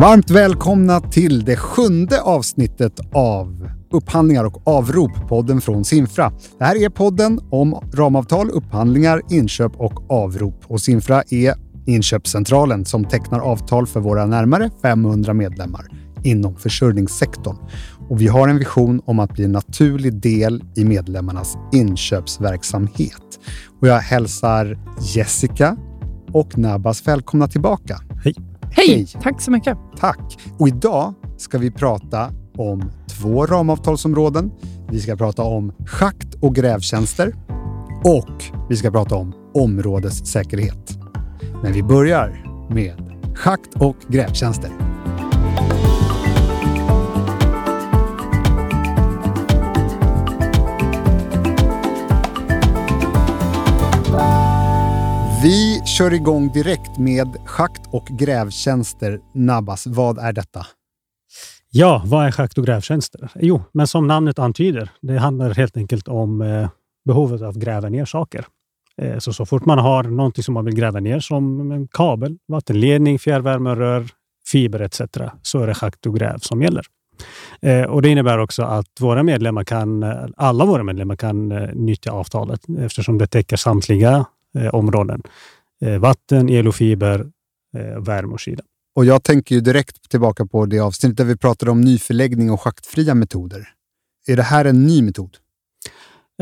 Varmt 0.00 0.30
välkomna 0.30 1.00
till 1.00 1.44
det 1.44 1.56
sjunde 1.56 2.20
avsnittet 2.20 3.00
av 3.12 3.70
Upphandlingar 3.92 4.44
och 4.44 4.68
avrop, 4.68 5.28
podden 5.28 5.60
från 5.60 5.84
Sinfra. 5.84 6.32
Det 6.58 6.64
här 6.64 6.82
är 6.84 6.88
podden 6.88 7.40
om 7.50 7.90
ramavtal, 7.94 8.50
upphandlingar, 8.50 9.22
inköp 9.30 9.72
och 9.76 10.10
avrop. 10.10 10.64
Och 10.66 10.80
Sinfra 10.80 11.22
är 11.30 11.54
inköpscentralen 11.86 12.84
som 12.84 13.04
tecknar 13.04 13.40
avtal 13.40 13.86
för 13.86 14.00
våra 14.00 14.26
närmare 14.26 14.70
500 14.82 15.34
medlemmar 15.34 15.86
inom 16.24 16.56
försörjningssektorn. 16.56 17.56
Och 18.08 18.20
vi 18.20 18.26
har 18.26 18.48
en 18.48 18.58
vision 18.58 19.02
om 19.04 19.18
att 19.18 19.32
bli 19.32 19.44
en 19.44 19.52
naturlig 19.52 20.20
del 20.20 20.64
i 20.76 20.84
medlemmarnas 20.84 21.56
inköpsverksamhet. 21.72 23.40
Och 23.80 23.88
jag 23.88 23.98
hälsar 23.98 24.78
Jessica 25.14 25.76
och 26.32 26.58
Nabas 26.58 27.08
välkomna 27.08 27.48
tillbaka. 27.48 28.00
Hej. 28.24 28.34
Hej! 28.70 28.88
Hej! 28.88 29.06
Tack 29.22 29.40
så 29.40 29.50
mycket. 29.50 29.78
Tack! 29.96 30.38
Och 30.58 30.68
idag 30.68 31.14
ska 31.36 31.58
vi 31.58 31.70
prata 31.70 32.32
om 32.58 32.92
två 33.08 33.46
ramavtalsområden. 33.46 34.50
Vi 34.90 35.00
ska 35.00 35.16
prata 35.16 35.42
om 35.42 35.72
schakt 35.86 36.34
och 36.40 36.54
grävtjänster 36.54 37.34
och 38.04 38.44
vi 38.68 38.76
ska 38.76 38.90
prata 38.90 39.14
om 39.14 39.34
områdessäkerhet. 39.54 40.98
Men 41.62 41.72
vi 41.72 41.82
börjar 41.82 42.44
med 42.74 42.94
schakt 43.34 43.74
och 43.74 43.96
grävtjänster. 44.08 44.89
Vi 55.42 55.80
kör 55.86 56.14
igång 56.14 56.52
direkt 56.52 56.98
med 56.98 57.36
schakt 57.44 57.82
och 57.92 58.06
grävtjänster. 58.06 59.20
Nabas, 59.34 59.86
vad 59.86 60.18
är 60.18 60.32
detta? 60.32 60.66
Ja, 61.70 62.02
vad 62.06 62.26
är 62.26 62.30
schakt 62.30 62.58
och 62.58 62.64
grävtjänster? 62.66 63.30
Jo, 63.34 63.62
men 63.72 63.86
som 63.86 64.06
namnet 64.06 64.38
antyder, 64.38 64.90
det 65.02 65.18
handlar 65.18 65.54
helt 65.54 65.76
enkelt 65.76 66.08
om 66.08 66.42
eh, 66.42 66.68
behovet 67.04 67.42
av 67.42 67.48
att 67.48 67.56
gräva 67.56 67.88
ner 67.88 68.04
saker. 68.04 68.46
Eh, 68.96 69.18
så, 69.18 69.32
så 69.32 69.46
fort 69.46 69.64
man 69.64 69.78
har 69.78 70.02
någonting 70.02 70.44
som 70.44 70.54
man 70.54 70.64
vill 70.64 70.74
gräva 70.74 71.00
ner, 71.00 71.20
som 71.20 71.72
en 71.72 71.88
kabel, 71.88 72.38
vattenledning, 72.48 73.18
fjärrvärmerör, 73.18 74.06
fiber 74.52 74.80
etc., 74.80 75.00
så 75.42 75.60
är 75.60 75.66
det 75.66 75.74
schakt 75.74 76.06
och 76.06 76.14
gräv 76.14 76.38
som 76.38 76.62
gäller. 76.62 76.82
Eh, 77.62 77.82
och 77.82 78.02
Det 78.02 78.08
innebär 78.08 78.38
också 78.38 78.62
att 78.62 79.00
våra 79.00 79.22
medlemmar 79.22 79.64
kan, 79.64 80.02
eh, 80.02 80.26
alla 80.36 80.64
våra 80.64 80.82
medlemmar 80.82 81.16
kan 81.16 81.52
eh, 81.52 81.68
nyttja 81.74 82.12
avtalet 82.12 82.60
eftersom 82.78 83.18
det 83.18 83.26
täcker 83.26 83.56
samtliga 83.56 84.26
områden. 84.72 85.22
Eh, 85.84 85.98
vatten, 85.98 86.48
el 86.48 86.68
och 86.68 86.74
fiber, 86.74 87.26
eh, 87.76 88.02
värme 88.02 88.32
och 88.32 88.40
kyla. 88.40 88.62
Och 88.94 89.04
jag 89.04 89.22
tänker 89.22 89.54
ju 89.54 89.60
direkt 89.60 90.10
tillbaka 90.10 90.46
på 90.46 90.66
det 90.66 90.80
avsnittet 90.80 91.16
där 91.16 91.24
vi 91.24 91.36
pratade 91.36 91.70
om 91.70 91.80
nyförläggning 91.80 92.50
och 92.50 92.60
schaktfria 92.60 93.14
metoder. 93.14 93.68
Är 94.26 94.36
det 94.36 94.42
här 94.42 94.64
en 94.64 94.86
ny 94.86 95.02
metod? 95.02 95.36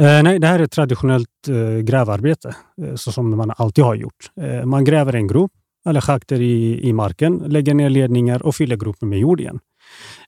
Eh, 0.01 0.23
nej, 0.23 0.39
det 0.39 0.47
här 0.47 0.59
är 0.59 0.65
ett 0.65 0.73
traditionellt 0.73 1.49
eh, 1.49 1.79
grävarbete, 1.79 2.57
eh, 2.83 2.95
så 2.95 3.13
som 3.13 3.37
man 3.37 3.53
alltid 3.57 3.85
har 3.85 3.95
gjort. 3.95 4.31
Eh, 4.41 4.65
man 4.65 4.85
gräver 4.85 5.15
en 5.15 5.27
grop 5.27 5.53
eller 5.87 6.01
schakter 6.01 6.41
i, 6.41 6.89
i 6.89 6.93
marken, 6.93 7.37
lägger 7.37 7.75
ner 7.75 7.91
ledningar 7.91 8.43
och 8.43 8.57
fyller 8.57 8.77
gropen 8.77 9.09
med 9.09 9.19
jord 9.19 9.41
igen. 9.41 9.59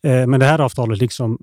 Eh, 0.03 0.27
men 0.27 0.41
det 0.41 0.47
här 0.47 0.59
avtalet, 0.59 0.98
liksom 0.98 1.39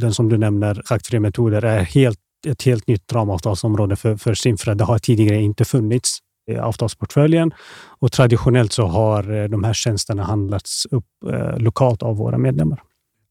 den 0.00 0.14
som 0.14 0.28
du 0.28 0.38
nämner, 0.38 0.82
schaktfria 0.84 1.20
metoder, 1.20 1.64
är 1.64 1.80
helt, 1.80 2.18
ett 2.46 2.62
helt 2.62 2.86
nytt 2.86 3.12
ramavtalsområde 3.12 3.96
för, 3.96 4.16
för 4.16 4.34
Simfra. 4.34 4.74
Det 4.74 4.84
har 4.84 4.98
tidigare 4.98 5.40
inte 5.40 5.64
funnits 5.64 6.18
i 6.50 6.56
avtalsportföljen 6.56 7.52
och 7.98 8.12
traditionellt 8.12 8.72
så 8.72 8.86
har 8.86 9.42
eh, 9.42 9.48
de 9.48 9.64
här 9.64 9.72
tjänsterna 9.72 10.22
handlats 10.22 10.86
upp 10.90 11.06
eh, 11.32 11.58
lokalt 11.58 12.02
av 12.02 12.16
våra 12.16 12.38
medlemmar. 12.38 12.82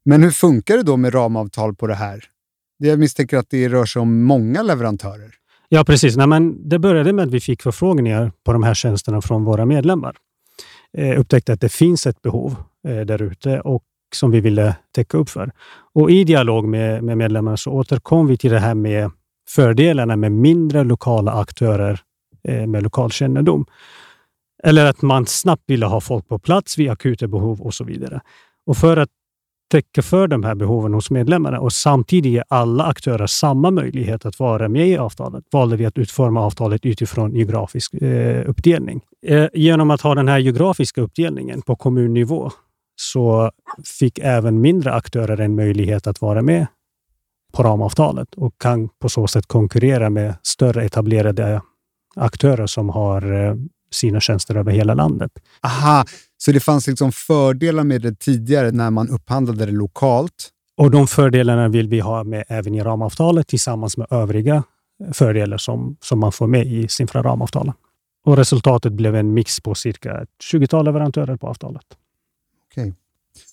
Men 0.05 0.23
hur 0.23 0.31
funkar 0.31 0.77
det 0.77 0.83
då 0.83 0.97
med 0.97 1.13
ramavtal 1.13 1.75
på 1.75 1.87
det 1.87 1.95
här? 1.95 2.23
Jag 2.77 2.99
misstänker 2.99 3.37
att 3.37 3.49
det 3.49 3.69
rör 3.69 3.85
sig 3.85 3.99
om 4.01 4.23
många 4.23 4.61
leverantörer. 4.61 5.31
Ja, 5.69 5.83
precis. 5.83 6.17
Nej, 6.17 6.27
men 6.27 6.69
det 6.69 6.79
började 6.79 7.13
med 7.13 7.25
att 7.25 7.31
vi 7.31 7.39
fick 7.39 7.61
förfrågningar 7.61 8.31
på 8.45 8.53
de 8.53 8.63
här 8.63 8.73
tjänsterna 8.73 9.21
från 9.21 9.43
våra 9.43 9.65
medlemmar. 9.65 10.15
Eh, 10.97 11.19
upptäckte 11.19 11.53
att 11.53 11.61
det 11.61 11.69
finns 11.69 12.07
ett 12.07 12.21
behov 12.21 12.55
eh, 12.87 12.99
där 12.99 13.21
ute 13.21 13.61
som 14.15 14.31
vi 14.31 14.41
ville 14.41 14.75
täcka 14.95 15.17
upp 15.17 15.29
för. 15.29 15.51
Och 15.93 16.11
I 16.11 16.23
dialog 16.23 16.67
med, 16.67 17.03
med 17.03 17.17
medlemmarna 17.17 17.57
så 17.57 17.71
återkom 17.71 18.27
vi 18.27 18.37
till 18.37 18.51
det 18.51 18.59
här 18.59 18.75
med 18.75 19.11
fördelarna 19.49 20.15
med 20.15 20.31
mindre 20.31 20.83
lokala 20.83 21.31
aktörer 21.31 21.99
eh, 22.43 22.67
med 22.67 22.83
lokalkännedom. 22.83 23.65
Eller 24.63 24.85
att 24.85 25.01
man 25.01 25.25
snabbt 25.25 25.63
ville 25.67 25.85
ha 25.85 26.01
folk 26.01 26.27
på 26.27 26.39
plats 26.39 26.77
vid 26.77 26.89
akuta 26.89 27.27
behov 27.27 27.61
och 27.61 27.73
så 27.73 27.83
vidare. 27.83 28.21
Och 28.65 28.77
för 28.77 28.97
att 28.97 29.09
täcka 29.71 30.01
för 30.01 30.27
de 30.27 30.43
här 30.43 30.55
behoven 30.55 30.93
hos 30.93 31.11
medlemmarna 31.11 31.59
och 31.59 31.73
samtidigt 31.73 32.31
ge 32.31 32.43
alla 32.47 32.83
aktörer 32.83 33.27
samma 33.27 33.71
möjlighet 33.71 34.25
att 34.25 34.39
vara 34.39 34.69
med 34.69 34.87
i 34.87 34.97
avtalet 34.97 35.43
valde 35.51 35.75
vi 35.75 35.85
att 35.85 35.97
utforma 35.97 36.41
avtalet 36.41 36.85
utifrån 36.85 37.35
geografisk 37.35 37.93
eh, 37.93 38.49
uppdelning. 38.49 39.01
Eh, 39.25 39.47
genom 39.53 39.91
att 39.91 40.01
ha 40.01 40.15
den 40.15 40.27
här 40.27 40.39
geografiska 40.39 41.01
uppdelningen 41.01 41.61
på 41.61 41.75
kommunnivå 41.75 42.51
så 42.95 43.51
fick 43.99 44.19
även 44.19 44.61
mindre 44.61 44.93
aktörer 44.93 45.41
en 45.41 45.55
möjlighet 45.55 46.07
att 46.07 46.21
vara 46.21 46.41
med 46.41 46.67
på 47.53 47.63
ramavtalet 47.63 48.33
och 48.35 48.53
kan 48.57 48.89
på 48.99 49.09
så 49.09 49.27
sätt 49.27 49.45
konkurrera 49.47 50.09
med 50.09 50.35
större 50.43 50.85
etablerade 50.85 51.61
aktörer 52.15 52.67
som 52.67 52.89
har 52.89 53.33
eh, 53.33 53.55
sina 53.91 54.19
tjänster 54.19 54.55
över 54.55 54.71
hela 54.71 54.93
landet. 54.93 55.31
Aha, 55.61 56.05
så 56.37 56.51
det 56.51 56.59
fanns 56.59 56.87
liksom 56.87 57.11
fördelar 57.11 57.83
med 57.83 58.01
det 58.01 58.19
tidigare 58.19 58.71
när 58.71 58.91
man 58.91 59.09
upphandlade 59.09 59.65
det 59.65 59.71
lokalt? 59.71 60.49
Och 60.77 60.91
de 60.91 61.07
fördelarna 61.07 61.67
vill 61.67 61.87
vi 61.87 61.99
ha 61.99 62.23
med 62.23 62.43
även 62.47 62.75
i 62.75 62.83
ramavtalet 62.83 63.47
tillsammans 63.47 63.97
med 63.97 64.07
övriga 64.09 64.63
fördelar 65.13 65.57
som, 65.57 65.97
som 65.99 66.19
man 66.19 66.31
får 66.31 66.47
med 66.47 66.67
i 66.67 66.87
Simfra 66.87 67.23
ramavtalen. 67.23 67.73
Och 68.25 68.37
resultatet 68.37 68.93
blev 68.93 69.15
en 69.15 69.33
mix 69.33 69.59
på 69.59 69.75
cirka 69.75 70.25
20-tal 70.53 70.85
leverantörer 70.85 71.35
på 71.37 71.47
avtalet. 71.47 71.85
Okej. 72.71 72.83
Okay. 72.83 72.93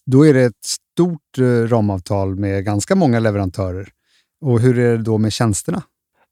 Då 0.06 0.26
är 0.26 0.34
det 0.34 0.42
ett 0.42 0.64
stort 0.64 1.38
eh, 1.38 1.68
ramavtal 1.68 2.36
med 2.36 2.64
ganska 2.64 2.94
många 2.94 3.20
leverantörer. 3.20 3.88
Och 4.40 4.60
hur 4.60 4.78
är 4.78 4.96
det 4.96 5.02
då 5.02 5.18
med 5.18 5.32
tjänsterna? 5.32 5.82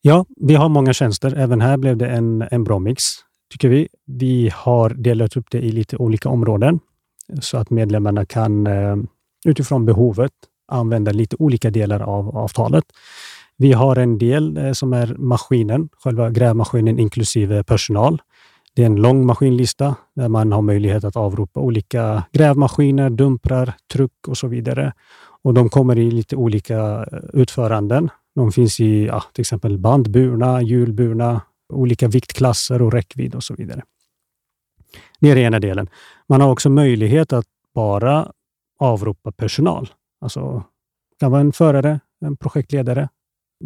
Ja, 0.00 0.26
vi 0.36 0.54
har 0.54 0.68
många 0.68 0.92
tjänster. 0.92 1.34
Även 1.36 1.60
här 1.60 1.76
blev 1.76 1.96
det 1.96 2.06
en, 2.06 2.44
en 2.50 2.64
bra 2.64 2.78
mix, 2.78 3.04
tycker 3.52 3.68
vi. 3.68 3.88
Vi 4.06 4.50
har 4.54 4.90
delat 4.90 5.36
upp 5.36 5.46
det 5.50 5.58
i 5.58 5.72
lite 5.72 5.96
olika 5.96 6.28
områden 6.28 6.80
så 7.40 7.56
att 7.56 7.70
medlemmarna 7.70 8.26
kan 8.26 8.66
eh, 8.66 8.96
utifrån 9.46 9.86
behovet 9.86 10.32
använda 10.68 11.12
lite 11.12 11.36
olika 11.38 11.70
delar 11.70 12.00
av 12.00 12.36
avtalet. 12.36 12.84
Vi 13.56 13.72
har 13.72 13.96
en 13.96 14.18
del 14.18 14.56
eh, 14.56 14.72
som 14.72 14.92
är 14.92 15.14
maskinen, 15.18 15.88
själva 15.92 16.30
grävmaskinen 16.30 16.98
inklusive 16.98 17.64
personal. 17.64 18.22
Det 18.76 18.82
är 18.82 18.86
en 18.86 18.96
lång 18.96 19.26
maskinlista 19.26 19.96
där 20.14 20.28
man 20.28 20.52
har 20.52 20.62
möjlighet 20.62 21.04
att 21.04 21.16
avropa 21.16 21.60
olika 21.60 22.24
grävmaskiner, 22.32 23.10
dumprar, 23.10 23.74
truck 23.92 24.28
och 24.28 24.38
så 24.38 24.48
vidare. 24.48 24.92
Och 25.42 25.54
De 25.54 25.68
kommer 25.68 25.98
i 25.98 26.10
lite 26.10 26.36
olika 26.36 27.06
eh, 27.12 27.18
utföranden. 27.32 28.10
De 28.34 28.52
finns 28.52 28.80
i 28.80 29.06
ja, 29.06 29.22
till 29.32 29.42
exempel 29.42 29.78
bandburna, 29.78 30.62
hjulburna, 30.62 31.40
olika 31.72 32.08
viktklasser 32.08 32.82
och 32.82 32.92
räckvidd 32.92 33.34
och 33.34 33.44
så 33.44 33.54
vidare. 33.54 33.82
Det 35.20 35.30
är 35.30 35.34
den 35.34 35.44
ena 35.44 35.60
delen. 35.60 35.88
Man 36.28 36.40
har 36.40 36.50
också 36.50 36.70
möjlighet 36.70 37.32
att 37.32 37.46
bara 37.74 38.32
avropa 38.78 39.32
personal. 39.32 39.88
Alltså, 40.20 40.64
det 41.10 41.16
kan 41.20 41.30
vara 41.30 41.40
en 41.40 41.52
förare, 41.52 42.00
en 42.20 42.36
projektledare. 42.36 43.08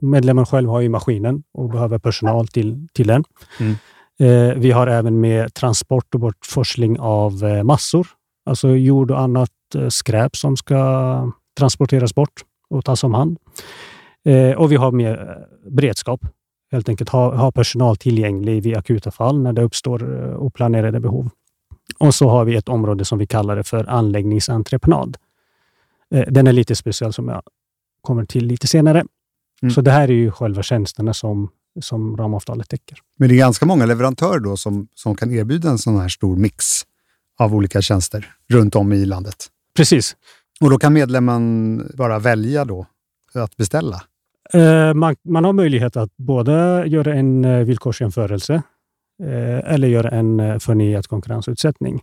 Medlemmen 0.02 0.46
själv 0.46 0.68
har 0.68 0.80
ju 0.80 0.88
maskinen 0.88 1.42
och 1.52 1.70
behöver 1.70 1.98
personal 1.98 2.48
till, 2.48 2.88
till 2.92 3.06
den. 3.06 3.24
Mm. 3.60 3.74
Eh, 4.20 4.54
vi 4.56 4.70
har 4.70 4.86
även 4.86 5.20
med 5.20 5.54
transport 5.54 6.14
och 6.14 6.20
bortforsling 6.20 7.00
av 7.00 7.44
eh, 7.44 7.62
massor, 7.62 8.06
alltså 8.44 8.68
jord 8.68 9.10
och 9.10 9.20
annat 9.20 9.50
eh, 9.74 9.88
skräp 9.88 10.36
som 10.36 10.56
ska 10.56 11.32
transporteras 11.58 12.14
bort 12.14 12.44
och 12.70 12.84
tas 12.84 13.04
om 13.04 13.14
hand. 13.14 13.38
Och 14.56 14.72
vi 14.72 14.76
har 14.76 14.92
med 14.92 15.44
beredskap, 15.66 16.20
helt 16.72 16.88
enkelt 16.88 17.10
ha, 17.10 17.36
ha 17.36 17.52
personal 17.52 17.96
tillgänglig 17.96 18.62
vid 18.62 18.76
akuta 18.76 19.10
fall 19.10 19.42
när 19.42 19.52
det 19.52 19.62
uppstår 19.62 20.36
oplanerade 20.36 21.00
behov. 21.00 21.30
Och 21.98 22.14
så 22.14 22.28
har 22.28 22.44
vi 22.44 22.56
ett 22.56 22.68
område 22.68 23.04
som 23.04 23.18
vi 23.18 23.26
kallar 23.26 23.56
det 23.56 23.64
för 23.64 23.90
anläggningsentreprenad. 23.90 25.16
Den 26.28 26.46
är 26.46 26.52
lite 26.52 26.74
speciell 26.74 27.12
som 27.12 27.28
jag 27.28 27.42
kommer 28.00 28.24
till 28.24 28.46
lite 28.46 28.66
senare. 28.66 29.04
Mm. 29.62 29.74
Så 29.74 29.80
det 29.80 29.90
här 29.90 30.08
är 30.08 30.14
ju 30.14 30.30
själva 30.30 30.62
tjänsterna 30.62 31.14
som 31.14 31.48
som 31.80 32.16
ramavtalet 32.16 32.68
täcker. 32.68 32.98
Men 33.18 33.28
det 33.28 33.34
är 33.34 33.38
ganska 33.38 33.66
många 33.66 33.86
leverantörer 33.86 34.40
då 34.40 34.56
som, 34.56 34.88
som 34.94 35.14
kan 35.14 35.32
erbjuda 35.32 35.70
en 35.70 35.78
sån 35.78 36.00
här 36.00 36.08
stor 36.08 36.36
mix 36.36 36.64
av 37.38 37.54
olika 37.54 37.82
tjänster 37.82 38.32
runt 38.48 38.76
om 38.76 38.92
i 38.92 39.06
landet? 39.06 39.46
Precis. 39.76 40.16
Och 40.60 40.70
då 40.70 40.78
kan 40.78 40.92
medlemmen 40.92 41.90
bara 41.94 42.18
välja 42.18 42.64
då 42.64 42.86
att 43.34 43.56
beställa? 43.56 44.02
Eh, 44.52 44.94
man, 44.94 45.16
man, 45.24 45.44
har 45.44 45.52
möjlighet 45.52 45.96
att 45.96 46.16
både 46.16 46.84
göra 46.86 47.14
en 47.14 47.44
eh, 47.44 47.64
villkorsjämförelse 47.64 48.54
eh, 49.22 49.72
eller 49.72 49.88
göra 49.88 50.08
en 50.08 50.60
förnyad 50.60 51.06
konkurrensutsättning. 51.06 52.02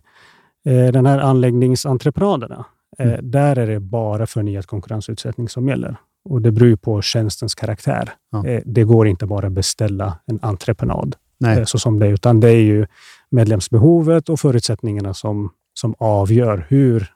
Den 0.64 1.06
här 1.06 1.18
anläggningsentreprenaderna, 1.18 2.64
mm. 2.98 3.30
där 3.30 3.58
är 3.58 3.66
det 3.66 3.80
bara 3.80 4.26
förnyad 4.26 4.66
konkurrensutsättning 4.66 5.48
som 5.48 5.68
gäller. 5.68 5.96
Och 6.28 6.42
Det 6.42 6.52
beror 6.52 6.76
på 6.76 7.02
tjänstens 7.02 7.54
karaktär. 7.54 8.10
Ja. 8.32 8.46
Eh, 8.46 8.62
det 8.66 8.84
går 8.84 9.08
inte 9.08 9.26
bara 9.26 9.46
att 9.46 9.52
beställa 9.52 10.18
en 10.26 10.38
entreprenad 10.42 11.16
Nej. 11.40 11.66
så 11.66 11.78
som 11.78 11.98
det 11.98 12.06
är, 12.06 12.10
utan 12.10 12.40
det 12.40 12.48
är 12.48 12.62
ju 12.62 12.86
medlemsbehovet 13.30 14.28
och 14.28 14.40
förutsättningarna 14.40 15.14
som, 15.14 15.50
som 15.74 15.94
avgör 15.98 16.66
hur 16.68 17.12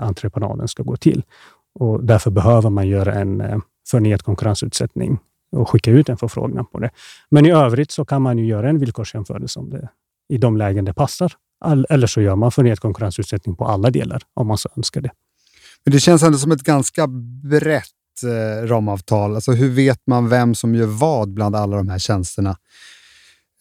entreprenaden 0.00 0.68
ska 0.68 0.82
gå 0.82 0.96
till. 0.96 1.22
Och 1.78 2.04
Därför 2.04 2.30
behöver 2.30 2.70
man 2.70 2.88
göra 2.88 3.14
en 3.14 3.62
förnyad 3.88 4.22
konkurrensutsättning 4.22 5.18
och 5.52 5.70
skicka 5.70 5.90
ut 5.90 6.08
en 6.08 6.16
förfrågan 6.16 6.66
på 6.66 6.78
det. 6.78 6.90
Men 7.30 7.46
i 7.46 7.50
övrigt 7.50 7.90
så 7.90 8.04
kan 8.04 8.22
man 8.22 8.38
ju 8.38 8.46
göra 8.46 8.68
en 8.68 8.78
villkorsjämförelse 8.78 9.60
om 9.60 9.70
det, 9.70 9.88
i 10.28 10.38
de 10.38 10.56
lägen 10.56 10.84
det 10.84 10.94
passar. 10.94 11.32
All, 11.60 11.86
eller 11.90 12.06
så 12.06 12.20
gör 12.20 12.36
man 12.36 12.52
förnyad 12.52 12.80
konkurrensutsättning 12.80 13.56
på 13.56 13.64
alla 13.64 13.90
delar 13.90 14.22
om 14.34 14.46
man 14.46 14.58
så 14.58 14.68
önskar 14.76 15.00
det. 15.00 15.10
Men 15.84 15.92
det 15.92 16.00
känns 16.00 16.22
ändå 16.22 16.38
som 16.38 16.52
ett 16.52 16.62
ganska 16.62 17.06
brett 17.50 17.84
eh, 18.22 18.66
ramavtal. 18.66 19.34
Alltså 19.34 19.52
hur 19.52 19.70
vet 19.70 20.00
man 20.06 20.28
vem 20.28 20.54
som 20.54 20.74
gör 20.74 20.86
vad 20.86 21.28
bland 21.28 21.56
alla 21.56 21.76
de 21.76 21.88
här 21.88 21.98
tjänsterna? 21.98 22.56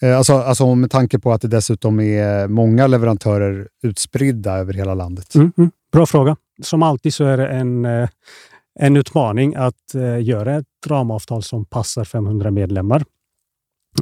Eh, 0.02 0.18
alltså, 0.18 0.34
alltså 0.34 0.76
med 0.76 0.92
tanke 0.92 1.20
på 1.20 1.32
att 1.32 1.42
det 1.42 1.48
dessutom 1.48 2.00
är 2.00 2.48
många 2.48 2.88
leverantörer 2.88 3.68
utspridda 3.84 4.58
över 4.58 4.74
hela 4.74 4.94
landet. 4.94 5.36
Mm, 5.36 5.52
mm. 5.58 5.72
Bra 5.92 6.06
fråga. 6.06 6.36
Som 6.64 6.84
alltid 6.84 7.14
så 7.14 7.24
är 7.24 7.38
det 7.38 7.48
en, 7.48 7.86
eh, 7.86 8.10
en 8.80 8.98
utmaning 8.98 9.56
att 9.56 9.96
eh, 9.96 10.24
göra 10.24 10.56
ett 10.56 10.66
ramavtal 10.88 11.44
som 11.44 11.66
passar 11.66 12.04
500 12.04 12.52
medlemmar. 12.52 13.04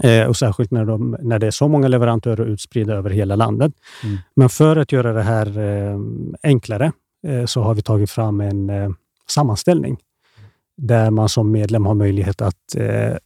Eh, 0.04 0.26
och 0.26 0.38
Särskilt 0.38 0.72
när, 0.72 0.86
de, 0.86 1.18
när 1.20 1.40
det 1.40 1.48
är 1.48 1.52
så 1.52 1.68
många 1.68 1.88
leverantörer 1.88 2.46
utspridda 2.46 2.94
över 2.94 3.10
hela 3.10 3.36
landet. 3.36 3.74
Mm. 4.04 4.18
Men 4.36 4.50
för 4.50 4.76
att 4.76 4.92
göra 4.92 5.14
det 5.14 5.22
här 5.22 5.60
eh, 5.60 6.00
enklare 6.44 6.92
eh, 7.28 7.46
så 7.46 7.62
har 7.62 7.74
vi 7.74 7.82
tagit 7.82 8.12
fram 8.12 8.42
en 8.42 8.70
eh, 8.70 8.90
sammanställning 9.30 9.98
där 10.78 11.12
man 11.12 11.30
som 11.30 11.52
medlem 11.52 11.86
har 11.86 11.94
möjlighet 11.94 12.42
att 12.42 12.76
eh, 12.78 13.18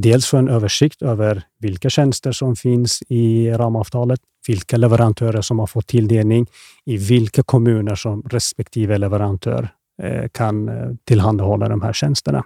dels 0.00 0.26
få 0.26 0.36
en 0.36 0.48
översikt 0.48 1.02
över 1.02 1.42
vilka 1.58 1.90
tjänster 1.90 2.32
som 2.32 2.56
finns 2.56 3.02
i 3.08 3.50
ramavtalet, 3.50 4.20
vilka 4.48 4.76
leverantörer 4.76 5.40
som 5.40 5.58
har 5.58 5.66
fått 5.66 5.86
tilldelning, 5.86 6.46
i 6.84 6.96
vilka 6.96 7.42
kommuner 7.42 7.94
som 7.94 8.22
respektive 8.22 8.98
leverantör 8.98 9.68
eh, 10.02 10.28
kan 10.28 10.68
eh, 10.68 10.90
tillhandahålla 11.04 11.68
de 11.68 11.82
här 11.82 11.92
tjänsterna. 11.92 12.44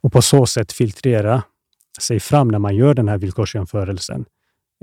Och 0.00 0.12
på 0.12 0.22
så 0.22 0.46
sätt 0.46 0.72
filtrera 0.72 1.42
sig 2.00 2.20
fram 2.20 2.48
när 2.48 2.58
man 2.58 2.76
gör 2.76 2.94
den 2.94 3.08
här 3.08 3.18
villkorsjämförelsen. 3.18 4.24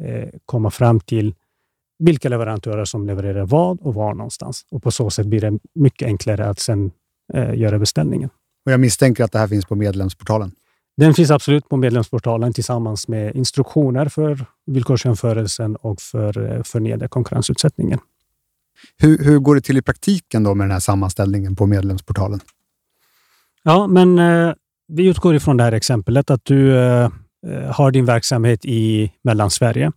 Eh, 0.02 0.30
komma 0.46 0.72
fram 0.72 1.00
till 1.00 1.36
vilka 2.00 2.30
leverantörer 2.30 2.86
som 2.86 3.08
levererar 3.08 3.46
vad 3.46 3.82
och 3.82 3.94
var 3.94 4.14
någonstans. 4.14 4.66
Och 4.72 4.84
På 4.84 4.92
så 4.92 5.10
sätt 5.10 5.28
blir 5.28 5.42
det 5.42 5.60
mycket 5.76 6.06
enklare 6.06 6.50
att 6.50 6.60
sen 6.60 6.92
eh, 7.34 7.54
göra 7.56 7.80
beställningen. 7.80 8.30
Och 8.70 8.74
Jag 8.74 8.80
misstänker 8.80 9.24
att 9.24 9.32
det 9.32 9.40
här 9.40 9.48
finns 9.48 9.66
på 9.66 9.76
medlemsportalen? 9.76 10.52
Den 10.98 11.14
finns 11.14 11.32
absolut 11.32 11.70
på 11.70 11.78
medlemsportalen 11.78 12.54
tillsammans 12.54 13.08
med 13.08 13.36
instruktioner 13.36 14.10
för 14.10 14.46
villkorsjämförelsen 14.66 15.76
och 15.76 16.02
för, 16.02 16.56
eh, 16.56 16.64
för 16.64 16.80
nedre 16.80 17.08
konkurrensutsättningen. 17.08 18.00
Hur, 18.98 19.18
hur 19.18 19.40
går 19.40 19.56
det 19.56 19.62
till 19.62 19.78
i 19.78 19.82
praktiken 19.82 20.44
då 20.44 20.56
med 20.56 20.66
den 20.66 20.72
här 20.72 20.80
sammanställningen 20.80 21.56
på 21.56 21.66
medlemsportalen? 21.66 22.40
Ja, 23.64 23.88
men 23.88 24.20
eh, 24.20 24.54
vi 24.88 25.08
utgår 25.08 25.36
ifrån 25.36 25.58
det 25.58 25.64
här 25.64 25.72
exemplet 25.72 26.30
att 26.32 26.46
du 26.46 26.78
eh, 26.78 27.12
eh, 27.48 27.72
har 27.72 27.92
din 27.92 28.06
verksamhet 28.06 28.66
i 28.66 29.12
Mellansverige. 29.22 29.92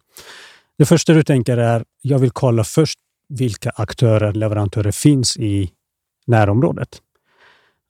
Det 0.78 0.84
första 0.84 1.12
du 1.12 1.22
tänker 1.22 1.56
är, 1.56 1.84
jag 2.02 2.19
vill 2.19 2.30
kolla 2.30 2.64
först 2.64 2.98
vilka 3.28 3.70
aktörer, 3.70 4.32
leverantörer 4.32 4.92
finns 4.92 5.36
i 5.36 5.70
närområdet. 6.26 7.00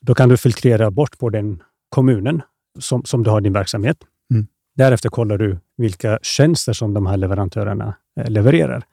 Då 0.03 0.15
kan 0.15 0.29
du 0.29 0.37
filtrera 0.37 0.91
bort 0.91 1.19
på 1.19 1.31
den 1.31 1.63
kommunen 1.89 2.43
som, 2.79 3.05
som 3.05 3.23
du 3.23 3.31
har 3.31 3.41
din 3.41 3.53
verksamhet. 3.53 3.97
Mm. 4.35 4.47
Därefter 4.77 5.09
kollar 5.09 5.39
du 5.39 5.59
vilka 5.77 6.19
tjänster 6.23 6.73
som 6.73 6.95
de 6.95 7.07
här 7.07 7.17
leverantörerna 7.17 7.95
eh, 8.21 8.31
levererar. 8.31 8.85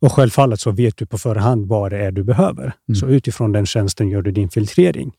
Och 0.00 0.12
självfallet 0.12 0.60
så 0.60 0.70
vet 0.70 0.96
du 0.96 1.06
på 1.06 1.18
förhand 1.18 1.68
vad 1.68 1.90
det 1.90 1.98
är 1.98 2.12
du 2.12 2.24
behöver. 2.24 2.62
Mm. 2.62 2.96
Så 2.96 3.06
utifrån 3.06 3.52
den 3.52 3.66
tjänsten 3.66 4.08
gör 4.08 4.22
du 4.22 4.30
din 4.30 4.50
filtrering 4.50 5.12